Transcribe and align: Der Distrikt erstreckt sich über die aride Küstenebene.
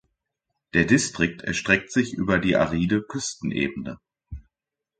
Der 0.73 0.85
Distrikt 0.85 1.43
erstreckt 1.43 1.91
sich 1.91 2.15
über 2.15 2.39
die 2.39 2.55
aride 2.55 3.03
Küstenebene. 3.03 3.99